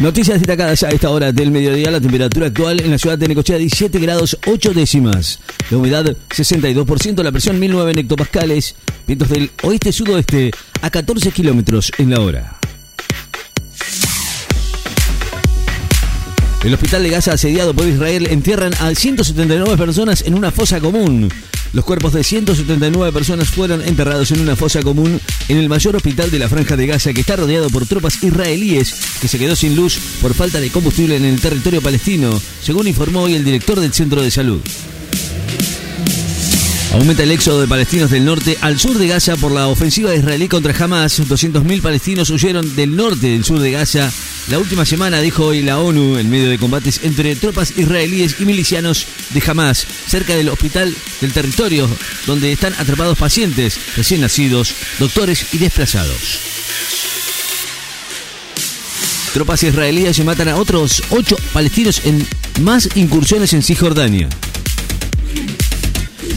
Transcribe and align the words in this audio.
Noticias 0.00 0.38
destacadas 0.38 0.82
a 0.82 0.88
esta 0.88 1.10
hora 1.10 1.30
del 1.30 1.50
mediodía. 1.50 1.90
La 1.90 2.00
temperatura 2.00 2.46
actual 2.46 2.80
en 2.80 2.90
la 2.90 2.96
ciudad 2.96 3.18
de 3.18 3.28
Necochea 3.28 3.58
17 3.58 3.98
grados 3.98 4.38
8 4.46 4.72
décimas. 4.72 5.40
La 5.68 5.76
humedad 5.76 6.16
62%, 6.30 7.22
la 7.22 7.30
presión 7.30 7.60
1009 7.60 8.00
hectopascales. 8.00 8.76
Vientos 9.06 9.28
del 9.28 9.50
oeste-sudoeste 9.62 10.52
a 10.80 10.88
14 10.88 11.30
kilómetros 11.32 11.92
en 11.98 12.10
la 12.10 12.20
hora. 12.20 12.58
El 16.64 16.72
hospital 16.72 17.02
de 17.02 17.10
Gaza 17.10 17.34
asediado 17.34 17.74
por 17.74 17.86
Israel 17.86 18.26
entierran 18.30 18.72
a 18.80 18.94
179 18.94 19.76
personas 19.76 20.22
en 20.22 20.32
una 20.32 20.50
fosa 20.50 20.80
común. 20.80 21.30
Los 21.72 21.84
cuerpos 21.84 22.12
de 22.12 22.24
179 22.24 23.12
personas 23.12 23.48
fueron 23.48 23.80
enterrados 23.82 24.32
en 24.32 24.40
una 24.40 24.56
fosa 24.56 24.82
común 24.82 25.20
en 25.48 25.56
el 25.56 25.68
mayor 25.68 25.94
hospital 25.94 26.30
de 26.30 26.38
la 26.40 26.48
Franja 26.48 26.76
de 26.76 26.86
Gaza 26.86 27.12
que 27.12 27.20
está 27.20 27.36
rodeado 27.36 27.70
por 27.70 27.86
tropas 27.86 28.22
israelíes 28.22 28.94
que 29.20 29.28
se 29.28 29.38
quedó 29.38 29.54
sin 29.54 29.76
luz 29.76 29.98
por 30.20 30.34
falta 30.34 30.60
de 30.60 30.70
combustible 30.70 31.16
en 31.16 31.24
el 31.24 31.40
territorio 31.40 31.80
palestino, 31.80 32.40
según 32.60 32.88
informó 32.88 33.22
hoy 33.22 33.34
el 33.34 33.44
director 33.44 33.78
del 33.78 33.92
centro 33.92 34.20
de 34.20 34.30
salud. 34.32 34.60
Aumenta 36.92 37.22
el 37.22 37.30
éxodo 37.30 37.60
de 37.60 37.68
palestinos 37.68 38.10
del 38.10 38.24
norte 38.24 38.58
al 38.60 38.80
sur 38.80 38.98
de 38.98 39.06
Gaza 39.06 39.36
por 39.36 39.52
la 39.52 39.68
ofensiva 39.68 40.14
israelí 40.14 40.48
contra 40.48 40.74
Hamas. 40.76 41.20
200.000 41.20 41.80
palestinos 41.80 42.30
huyeron 42.30 42.74
del 42.74 42.96
norte 42.96 43.28
del 43.28 43.44
sur 43.44 43.60
de 43.60 43.70
Gaza. 43.70 44.10
La 44.50 44.58
última 44.58 44.84
semana, 44.84 45.20
dijo 45.20 45.44
hoy 45.44 45.62
la 45.62 45.78
ONU, 45.78 46.18
en 46.18 46.28
medio 46.28 46.50
de 46.50 46.58
combates 46.58 47.02
entre 47.04 47.36
tropas 47.36 47.72
israelíes 47.76 48.34
y 48.40 48.44
milicianos 48.44 49.06
de 49.32 49.40
Hamas, 49.46 49.86
cerca 50.08 50.34
del 50.34 50.48
hospital 50.48 50.92
del 51.20 51.32
territorio, 51.32 51.88
donde 52.26 52.50
están 52.50 52.74
atrapados 52.74 53.16
pacientes, 53.16 53.78
recién 53.96 54.20
nacidos, 54.22 54.74
doctores 54.98 55.54
y 55.54 55.58
desplazados. 55.58 56.40
Tropas 59.32 59.62
israelíes 59.62 60.24
matan 60.24 60.48
a 60.48 60.56
otros 60.56 61.00
ocho 61.10 61.36
palestinos 61.52 62.02
en 62.04 62.26
más 62.62 62.88
incursiones 62.96 63.52
en 63.52 63.62
Cisjordania. 63.62 64.28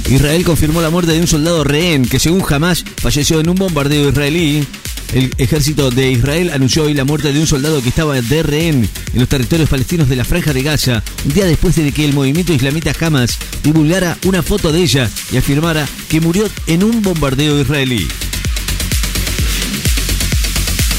Israel 0.08 0.44
confirmó 0.44 0.84
la 0.84 0.92
muerte 0.92 1.14
de 1.14 1.20
un 1.20 1.28
soldado 1.28 1.64
rehén 1.64 2.08
que 2.08 2.20
según 2.20 2.44
Hamas 2.48 2.86
falleció 2.98 3.40
en 3.40 3.50
un 3.50 3.56
bombardeo 3.56 4.10
israelí. 4.10 4.68
El 5.14 5.32
ejército 5.38 5.92
de 5.92 6.12
Israel 6.12 6.50
anunció 6.52 6.86
hoy 6.86 6.96
la 6.96 7.06
muerte 7.06 7.32
de 7.32 7.40
un 7.40 7.46
soldado 7.46 7.84
que 7.84 7.90
estaba 7.90 8.20
de 8.20 8.42
rehén 8.42 8.90
en 9.14 9.20
los 9.20 9.30
territorios 9.30 9.70
palestinos 9.70 10.10
de 10.10 10.16
la 10.16 10.26
Franja 10.26 10.54
de 10.54 10.64
Gaza, 10.64 11.04
un 11.24 11.34
día 11.34 11.46
después 11.46 11.76
de 11.76 11.92
que 11.92 12.04
el 12.04 12.14
movimiento 12.14 12.52
islamita 12.52 12.94
Hamas 13.00 13.38
divulgara 13.64 14.18
una 14.26 14.42
foto 14.42 14.72
de 14.72 14.82
ella 14.82 15.08
y 15.32 15.38
afirmara 15.38 15.88
que 16.10 16.20
murió 16.20 16.50
en 16.66 16.84
un 16.84 17.04
bombardeo 17.04 17.62
israelí. 17.62 18.08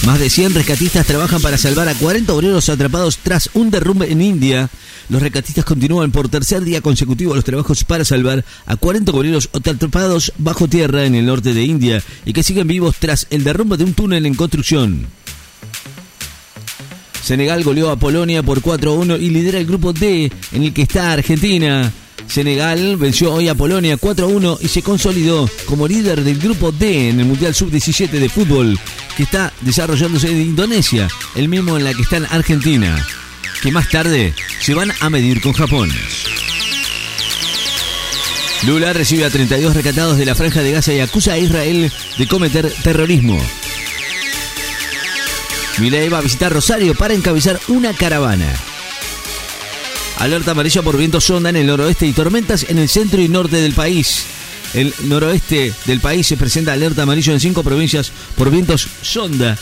Más 0.06 0.20
de 0.20 0.28
100 0.28 0.52
rescatistas 0.52 1.06
trabajan 1.06 1.40
para 1.40 1.56
salvar 1.56 1.88
a 1.88 1.94
40 1.94 2.30
obreros 2.34 2.68
atrapados 2.68 3.16
tras 3.16 3.48
un 3.54 3.70
derrumbe 3.70 4.12
en 4.12 4.20
India. 4.20 4.68
Los 5.08 5.22
rescatistas 5.22 5.64
continúan 5.64 6.12
por 6.12 6.28
tercer 6.28 6.62
día 6.62 6.82
consecutivo 6.82 7.34
los 7.34 7.44
trabajos 7.44 7.84
para 7.84 8.04
salvar 8.04 8.44
a 8.66 8.76
40 8.76 9.10
obreros 9.12 9.48
atrapados 9.54 10.34
bajo 10.36 10.68
tierra 10.68 11.04
en 11.04 11.14
el 11.14 11.24
norte 11.24 11.54
de 11.54 11.62
India 11.62 12.02
y 12.26 12.34
que 12.34 12.42
siguen 12.42 12.68
vivos 12.68 12.96
tras 12.98 13.26
el 13.30 13.44
derrumbe 13.44 13.78
de 13.78 13.84
un 13.84 13.94
túnel 13.94 14.26
en 14.26 14.34
construcción. 14.34 15.06
Senegal 17.22 17.64
goleó 17.64 17.90
a 17.90 17.96
Polonia 17.96 18.42
por 18.42 18.60
4-1 18.60 19.18
y 19.18 19.30
lidera 19.30 19.58
el 19.58 19.66
grupo 19.66 19.94
D 19.94 20.30
en 20.52 20.62
el 20.62 20.74
que 20.74 20.82
está 20.82 21.12
Argentina. 21.12 21.90
Senegal 22.26 22.98
venció 22.98 23.32
hoy 23.32 23.48
a 23.48 23.54
Polonia 23.54 23.96
4-1 23.96 24.58
y 24.60 24.68
se 24.68 24.82
consolidó 24.82 25.48
como 25.64 25.88
líder 25.88 26.22
del 26.24 26.38
grupo 26.38 26.72
D 26.72 27.08
en 27.08 27.20
el 27.20 27.26
Mundial 27.26 27.54
Sub-17 27.54 28.10
de 28.10 28.28
fútbol 28.28 28.78
que 29.16 29.22
está 29.22 29.52
desarrollándose 29.60 30.30
en 30.30 30.40
Indonesia, 30.40 31.08
el 31.34 31.48
mismo 31.48 31.76
en 31.76 31.84
la 31.84 31.94
que 31.94 32.02
está 32.02 32.16
en 32.16 32.26
Argentina, 32.26 33.06
que 33.62 33.72
más 33.72 33.88
tarde 33.88 34.34
se 34.60 34.74
van 34.74 34.92
a 35.00 35.10
medir 35.10 35.40
con 35.40 35.52
Japón. 35.52 35.90
Lula 38.66 38.92
recibe 38.92 39.24
a 39.24 39.30
32 39.30 39.74
recatados 39.74 40.16
de 40.16 40.24
la 40.24 40.34
franja 40.34 40.62
de 40.62 40.72
Gaza 40.72 40.92
y 40.92 41.00
acusa 41.00 41.34
a 41.34 41.38
Israel 41.38 41.92
de 42.16 42.26
cometer 42.26 42.72
terrorismo. 42.82 43.38
Milei 45.78 46.08
va 46.08 46.18
a 46.18 46.22
visitar 46.22 46.52
Rosario 46.52 46.94
para 46.94 47.14
encabezar 47.14 47.60
una 47.68 47.92
caravana. 47.92 48.54
Alerta 50.18 50.52
amarilla 50.52 50.82
por 50.82 50.96
viento 50.96 51.20
sonda 51.20 51.50
en 51.50 51.56
el 51.56 51.66
noroeste 51.66 52.06
y 52.06 52.12
tormentas 52.12 52.66
en 52.68 52.78
el 52.78 52.88
centro 52.88 53.20
y 53.20 53.28
norte 53.28 53.56
del 53.56 53.74
país. 53.74 54.24
El 54.74 54.92
noroeste 55.04 55.72
del 55.86 56.00
país 56.00 56.26
se 56.26 56.36
presenta 56.36 56.72
alerta 56.72 57.02
amarillo 57.02 57.32
en 57.32 57.40
cinco 57.40 57.62
provincias 57.62 58.10
por 58.36 58.50
vientos 58.50 58.88
sonda, 59.02 59.56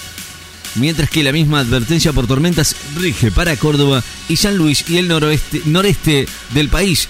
mientras 0.75 1.11
que 1.11 1.23
la 1.23 1.33
misma 1.33 1.61
advertencia 1.61 2.15
por 2.15 2.27
tormentas 2.27 2.75
rige 2.97 3.31
para 3.31 3.57
Córdoba 3.57 4.03
y 4.29 4.37
San 4.37 4.57
Luis 4.57 4.85
y 4.89 4.97
el 4.97 5.09
noroeste, 5.09 5.63
noreste 5.67 6.27
del 6.55 6.71
país. 6.71 7.09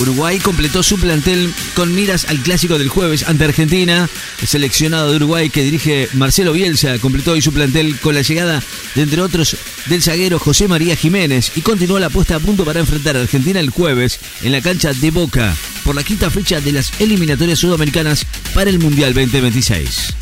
Uruguay 0.00 0.38
completó 0.38 0.82
su 0.82 0.98
plantel 0.98 1.52
con 1.74 1.94
miras 1.94 2.24
al 2.28 2.40
clásico 2.40 2.78
del 2.78 2.88
jueves 2.88 3.28
ante 3.28 3.44
Argentina. 3.44 4.08
El 4.40 4.48
seleccionado 4.48 5.10
de 5.10 5.16
Uruguay 5.16 5.50
que 5.50 5.62
dirige 5.62 6.08
Marcelo 6.14 6.52
Bielsa 6.52 6.98
completó 6.98 7.32
hoy 7.32 7.42
su 7.42 7.52
plantel 7.52 7.98
con 8.00 8.14
la 8.14 8.22
llegada 8.22 8.62
de 8.94 9.02
entre 9.02 9.20
otros 9.20 9.56
del 9.86 10.02
zaguero 10.02 10.38
José 10.38 10.68
María 10.68 10.96
Jiménez 10.96 11.52
y 11.54 11.60
continuó 11.60 11.98
la 11.98 12.10
puesta 12.10 12.36
a 12.36 12.40
punto 12.40 12.64
para 12.64 12.80
enfrentar 12.80 13.16
a 13.16 13.20
Argentina 13.20 13.60
el 13.60 13.70
jueves 13.70 14.18
en 14.42 14.52
la 14.52 14.62
cancha 14.62 14.92
de 14.92 15.10
Boca 15.10 15.54
por 15.84 15.94
la 15.94 16.02
quinta 16.02 16.30
fecha 16.30 16.60
de 16.60 16.72
las 16.72 16.98
eliminatorias 17.00 17.58
sudamericanas 17.58 18.24
para 18.54 18.70
el 18.70 18.78
Mundial 18.78 19.12
2026. 19.12 20.14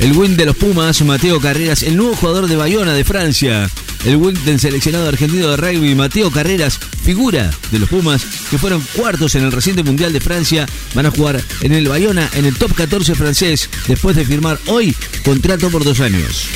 El 0.00 0.12
win 0.16 0.36
de 0.36 0.46
los 0.46 0.56
Pumas, 0.56 1.02
Mateo 1.02 1.40
Carreras, 1.40 1.82
el 1.82 1.96
nuevo 1.96 2.16
jugador 2.16 2.48
de 2.48 2.56
Bayona 2.56 2.94
de 2.94 3.04
Francia. 3.04 3.68
El 4.04 4.44
del 4.44 4.58
seleccionado 4.58 5.08
argentino 5.08 5.48
de 5.48 5.56
rugby, 5.56 5.94
Mateo 5.94 6.30
Carreras, 6.30 6.78
figura 7.04 7.50
de 7.70 7.78
los 7.78 7.88
Pumas, 7.88 8.24
que 8.50 8.58
fueron 8.58 8.82
cuartos 8.94 9.34
en 9.34 9.44
el 9.44 9.52
reciente 9.52 9.82
Mundial 9.82 10.12
de 10.12 10.20
Francia, 10.20 10.66
van 10.94 11.06
a 11.06 11.10
jugar 11.10 11.42
en 11.60 11.72
el 11.72 11.88
Bayona 11.88 12.28
en 12.34 12.46
el 12.46 12.56
top 12.56 12.74
14 12.74 13.14
francés, 13.14 13.68
después 13.86 14.16
de 14.16 14.24
firmar 14.24 14.58
hoy 14.66 14.96
contrato 15.24 15.70
por 15.70 15.84
dos 15.84 16.00
años. 16.00 16.48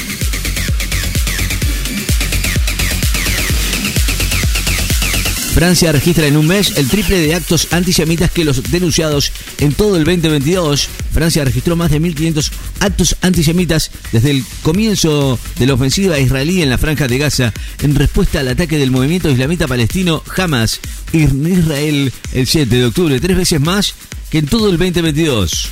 Francia 5.55 5.93
registra 5.93 6.27
en 6.27 6.37
un 6.37 6.49
mes 6.49 6.77
el 6.79 6.89
triple 6.89 7.17
de 7.17 7.37
actos 7.37 7.69
antisemitas 7.71 8.29
que 8.29 8.45
los 8.45 8.61
denunciados 8.73 9.31
en 9.59 9.73
todo 9.73 9.97
el 9.97 10.03
2022. 10.03 10.89
Francia 11.13 11.45
registró 11.45 11.77
más 11.77 11.93
de 11.93 12.01
1.500 12.01 12.51
actos 12.81 13.17
antisemitas 13.21 13.93
desde 14.11 14.33
el 14.33 14.45
comienzo 14.65 15.39
de 15.57 15.67
la 15.69 15.75
ofensiva 15.75 16.19
israelí 16.19 16.61
en 16.61 16.71
la 16.71 16.77
franja 16.77 17.07
de 17.07 17.19
Gaza 17.19 17.53
en 17.83 17.95
respuesta 17.95 18.41
al 18.41 18.49
ataque 18.49 18.79
del 18.79 18.91
movimiento 18.91 19.31
islamita 19.31 19.69
palestino 19.69 20.25
Hamas 20.37 20.81
en 21.13 21.47
Israel 21.47 22.13
el 22.33 22.47
7 22.49 22.75
de 22.75 22.87
octubre, 22.87 23.21
tres 23.21 23.37
veces 23.37 23.61
más 23.61 23.95
que 24.31 24.39
en 24.39 24.47
todo 24.47 24.69
el 24.71 24.77
2022. 24.77 25.69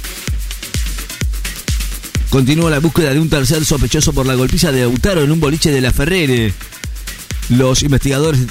Continúa 2.30 2.70
la 2.70 2.78
búsqueda 2.78 3.12
de 3.12 3.18
un 3.18 3.28
tercer 3.28 3.64
sospechoso 3.64 4.12
por 4.12 4.26
la 4.26 4.36
golpiza 4.36 4.70
de 4.70 4.84
Autaro 4.84 5.22
en 5.22 5.32
un 5.32 5.40
boliche 5.40 5.72
de 5.72 5.80
la 5.80 5.92
Ferrere. 5.92 6.54
Los 7.48 7.82
investigadores 7.82 8.42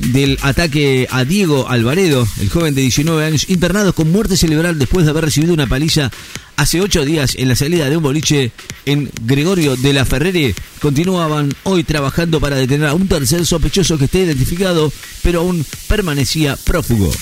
del 0.00 0.38
ataque 0.42 1.06
a 1.10 1.24
Diego 1.24 1.68
Alvaredo, 1.68 2.26
el 2.40 2.48
joven 2.48 2.74
de 2.74 2.82
19 2.82 3.24
años, 3.24 3.48
internado 3.48 3.92
con 3.92 4.10
muerte 4.10 4.36
cerebral 4.36 4.78
después 4.78 5.04
de 5.04 5.10
haber 5.10 5.24
recibido 5.24 5.54
una 5.54 5.66
paliza 5.66 6.10
hace 6.56 6.80
ocho 6.80 7.04
días 7.04 7.34
en 7.36 7.48
la 7.48 7.56
salida 7.56 7.88
de 7.88 7.96
un 7.96 8.02
boliche 8.02 8.52
en 8.86 9.10
Gregorio 9.22 9.76
de 9.76 9.92
la 9.92 10.04
Ferrere, 10.04 10.54
continuaban 10.80 11.52
hoy 11.62 11.84
trabajando 11.84 12.40
para 12.40 12.56
detener 12.56 12.88
a 12.88 12.94
un 12.94 13.08
tercer 13.08 13.46
sospechoso 13.46 13.98
que 13.98 14.06
esté 14.06 14.20
identificado, 14.20 14.92
pero 15.22 15.40
aún 15.40 15.64
permanecía 15.88 16.56
prófugo. 16.56 17.12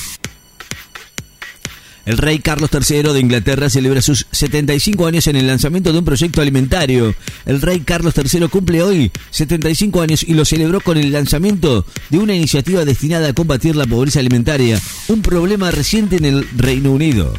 El 2.08 2.16
rey 2.16 2.38
Carlos 2.38 2.70
III 2.72 3.12
de 3.12 3.20
Inglaterra 3.20 3.68
celebra 3.68 4.00
sus 4.00 4.26
75 4.30 5.06
años 5.06 5.26
en 5.26 5.36
el 5.36 5.46
lanzamiento 5.46 5.92
de 5.92 5.98
un 5.98 6.06
proyecto 6.06 6.40
alimentario. 6.40 7.14
El 7.44 7.60
rey 7.60 7.80
Carlos 7.80 8.14
III 8.16 8.48
cumple 8.48 8.82
hoy 8.82 9.12
75 9.28 10.00
años 10.00 10.22
y 10.22 10.32
lo 10.32 10.46
celebró 10.46 10.80
con 10.80 10.96
el 10.96 11.12
lanzamiento 11.12 11.84
de 12.08 12.16
una 12.16 12.34
iniciativa 12.34 12.86
destinada 12.86 13.28
a 13.28 13.32
combatir 13.34 13.76
la 13.76 13.84
pobreza 13.84 14.20
alimentaria, 14.20 14.80
un 15.08 15.20
problema 15.20 15.70
reciente 15.70 16.16
en 16.16 16.24
el 16.24 16.48
Reino 16.56 16.92
Unido. 16.92 17.34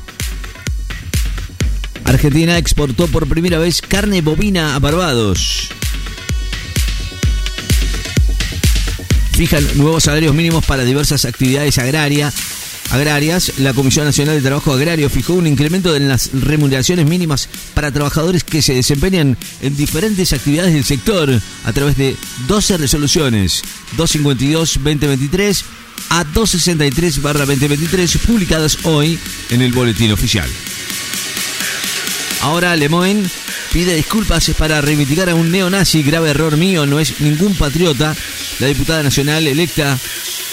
Argentina 2.03 2.59
exportó 2.59 3.07
por 3.07 3.27
primera 3.27 3.57
vez 3.57 3.81
carne 3.81 4.21
bovina 4.21 4.75
a 4.75 4.79
Barbados. 4.79 5.69
Fijan 9.31 9.65
nuevos 9.77 10.03
salarios 10.03 10.35
mínimos 10.35 10.63
para 10.63 10.83
diversas 10.83 11.25
actividades 11.25 11.79
agrarias 11.79 12.58
agrarias, 12.91 13.53
la 13.59 13.73
Comisión 13.73 14.05
Nacional 14.05 14.35
de 14.35 14.41
Trabajo 14.41 14.73
Agrario 14.73 15.09
fijó 15.09 15.33
un 15.33 15.47
incremento 15.47 15.95
en 15.95 16.07
las 16.07 16.31
remuneraciones 16.33 17.05
mínimas 17.05 17.49
para 17.73 17.91
trabajadores 17.91 18.43
que 18.43 18.61
se 18.61 18.73
desempeñan 18.73 19.37
en 19.61 19.77
diferentes 19.77 20.33
actividades 20.33 20.73
del 20.73 20.83
sector 20.83 21.41
a 21.65 21.73
través 21.73 21.97
de 21.97 22.15
12 22.47 22.77
resoluciones 22.77 23.63
252-2023 23.97 25.63
a 26.09 26.25
263-2023 26.25 28.17
publicadas 28.19 28.77
hoy 28.83 29.19
en 29.49 29.61
el 29.61 29.71
Boletín 29.71 30.11
Oficial. 30.11 30.49
Ahora 32.41 32.75
Lemoyne 32.75 33.29
pide 33.73 33.95
disculpas 33.95 34.49
para 34.57 34.81
reivindicar 34.81 35.29
a 35.29 35.35
un 35.35 35.51
neonazi. 35.51 36.03
Grave 36.03 36.29
error 36.29 36.55
mío, 36.57 36.85
no 36.85 36.99
es 36.99 37.19
ningún 37.19 37.53
patriota. 37.55 38.15
La 38.59 38.67
diputada 38.67 39.03
nacional 39.03 39.45
electa 39.47 39.97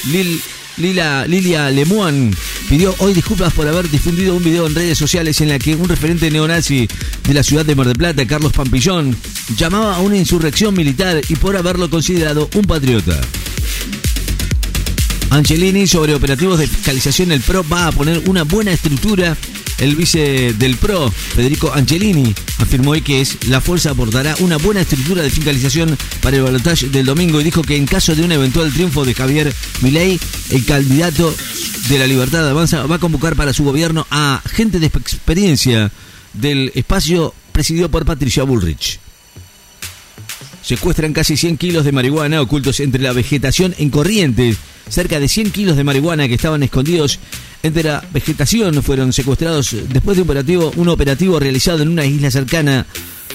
Lil 0.07 0.43
Lila, 0.77 1.27
Lilia 1.27 1.71
Lemoine 1.71 2.35
pidió 2.69 2.95
hoy 2.99 3.15
disculpas 3.15 3.53
por 3.55 3.67
haber 3.67 3.91
difundido 3.91 4.35
un 4.35 4.45
video 4.45 4.67
en 4.67 4.75
redes 4.75 4.99
sociales 4.99 5.41
en 5.41 5.49
la 5.49 5.59
que 5.59 5.75
un 5.75 5.89
referente 5.89 6.31
neonazi 6.31 6.87
de 7.27 7.35
la 7.35 7.43
ciudad 7.43 7.65
de 7.65 7.75
Mar 7.75 7.87
del 7.87 7.97
Plata, 7.97 8.27
Carlos 8.27 8.53
Pampillón, 8.53 9.17
llamaba 9.57 9.97
a 9.97 10.01
una 10.01 10.17
insurrección 10.17 10.75
militar 10.75 11.21
y 11.29 11.37
por 11.37 11.57
haberlo 11.57 11.89
considerado 11.89 12.51
un 12.55 12.65
patriota. 12.65 13.19
Angelini 15.31 15.87
sobre 15.87 16.15
operativos 16.15 16.59
de 16.59 16.67
fiscalización 16.67 17.33
el 17.33 17.41
PRO 17.41 17.65
va 17.69 17.89
a 17.89 17.93
poner 17.93 18.23
una 18.27 18.45
buena 18.45 18.73
estructura. 18.73 19.37
El 19.79 19.95
vice 19.95 20.55
del 20.55 20.77
PRO, 20.77 21.11
Federico 21.11 21.73
Angelini, 21.73 22.35
afirmó 22.59 22.93
hoy 22.93 23.03
que 23.03 23.21
es, 23.21 23.37
la 23.49 23.61
fuerza 23.61 23.91
aportará 23.91 24.35
una 24.41 24.57
buena 24.57 24.81
estructura 24.81 25.23
de 25.23 25.31
fiscalización 25.31 25.99
para 26.23 26.39
el 26.39 26.43
balotaje 26.43 26.89
del 26.89 27.05
domingo 27.05 27.41
y 27.41 27.45
dijo 27.45 27.63
que 27.63 27.77
en 27.77 27.87
caso 27.87 28.15
de 28.15 28.23
un 28.23 28.33
eventual 28.33 28.73
triunfo 28.73 29.05
de 29.05 29.15
Javier 29.15 29.55
Milei, 29.83 30.19
el 30.51 30.65
candidato 30.65 31.35
de 31.89 31.99
la 31.99 32.07
Libertad 32.07 32.43
de 32.43 32.51
Avanza 32.51 32.87
va 32.87 32.97
a 32.97 33.01
convocar 33.01 33.37
para 33.37 33.53
su 33.53 33.65
gobierno 33.65 34.07
a 34.11 34.43
gente 34.51 34.81
de 34.81 34.87
experiencia 34.87 35.93
del 36.33 36.73
espacio 36.75 37.35
presidido 37.53 37.91
por 37.91 38.05
Patricia 38.05 38.45
Bullrich. 38.45 38.99
Secuestran 40.63 41.13
casi 41.13 41.37
100 41.37 41.59
kilos 41.59 41.85
de 41.85 41.93
marihuana 41.93 42.41
ocultos 42.41 42.81
entre 42.81 43.01
la 43.01 43.13
vegetación 43.13 43.75
en 43.79 43.91
Corrientes. 43.91 44.57
Cerca 44.89 45.21
de 45.21 45.29
100 45.29 45.51
kilos 45.53 45.77
de 45.77 45.85
marihuana 45.85 46.27
que 46.27 46.35
estaban 46.35 46.63
escondidos 46.63 47.21
entre 47.63 47.85
la 47.85 48.05
vegetación 48.13 48.83
fueron 48.83 49.13
secuestrados 49.13 49.75
después 49.89 50.17
de 50.17 50.23
un 50.23 50.29
operativo, 50.29 50.73
un 50.77 50.89
operativo 50.89 51.39
realizado 51.41 51.83
en 51.83 51.89
una 51.89 52.05
isla 52.05 52.31
cercana 52.31 52.87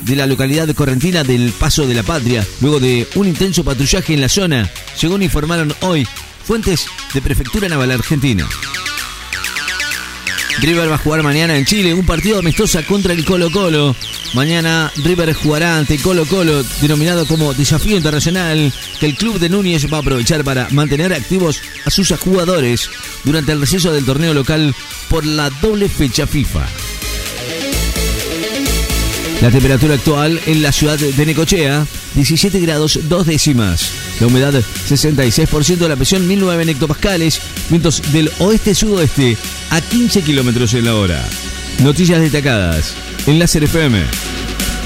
de 0.02 0.16
la 0.16 0.26
localidad 0.26 0.68
de 0.68 0.74
correntina 0.74 1.24
del 1.24 1.52
Paso 1.52 1.86
de 1.86 1.94
la 1.94 2.04
Patria, 2.04 2.46
luego 2.62 2.80
de 2.80 3.08
un 3.16 3.28
intenso 3.28 3.64
patrullaje 3.64 4.14
en 4.14 4.22
la 4.22 4.30
zona, 4.30 4.70
según 4.96 5.22
informaron 5.22 5.74
hoy 5.82 6.08
fuentes 6.44 6.88
de 7.14 7.22
Prefectura 7.22 7.70
Naval 7.70 7.92
Argentina. 7.92 8.48
River 10.60 10.90
va 10.90 10.96
a 10.96 10.98
jugar 10.98 11.24
mañana 11.24 11.58
en 11.58 11.66
Chile 11.66 11.94
un 11.94 12.06
partido 12.06 12.40
amistoso 12.40 12.80
contra 12.88 13.14
el 13.14 13.26
Colo 13.26 13.52
Colo. 13.52 13.96
Mañana 14.34 14.92
River 14.98 15.34
jugará 15.34 15.78
ante 15.78 15.98
Colo 15.98 16.26
Colo, 16.26 16.64
denominado 16.82 17.26
como 17.26 17.54
desafío 17.54 17.98
internacional, 17.98 18.72
que 19.00 19.06
el 19.06 19.16
club 19.16 19.40
de 19.40 19.50
Núñez 19.50 19.92
va 19.92 19.98
a 19.98 20.02
aprovechar 20.02 20.44
para 20.44 20.68
mantener 20.72 21.14
activos 21.14 21.62
a 21.86 21.90
sus 21.90 22.12
jugadores 22.18 22.90
durante 23.24 23.52
el 23.52 23.62
receso 23.62 23.92
del 23.92 24.06
torneo 24.06 24.34
local 24.34 24.76
por 25.10 25.26
la 25.26 25.50
doble 25.50 25.90
fecha 25.90 26.28
FIFA. 26.28 26.68
La 29.42 29.50
temperatura 29.50 29.96
actual 29.96 30.40
en 30.46 30.62
la 30.62 30.72
ciudad 30.72 31.00
de 31.00 31.26
Necochea, 31.26 31.88
17 32.16 32.60
grados 32.60 33.00
2 33.08 33.26
décimas. 33.26 33.92
La 34.20 34.28
humedad 34.28 34.54
66%, 34.54 35.88
la 35.88 35.96
presión 35.96 36.28
1009 36.28 36.72
hectopascales, 36.72 37.42
vientos 37.70 38.02
del 38.12 38.32
oeste-sudoeste 38.40 39.38
a 39.70 39.82
15 39.82 40.22
kilómetros 40.22 40.74
en 40.74 40.86
la 40.86 40.96
hora. 40.96 41.24
Noticias 41.84 42.20
destacadas 42.20 42.94
en 43.26 43.40
Láser 43.40 43.64
FM. 43.64 44.04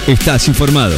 Estás 0.08 0.48
informado. 0.48 0.96